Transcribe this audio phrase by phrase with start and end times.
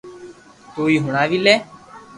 [0.73, 1.55] تو ھي ھڻاوي لي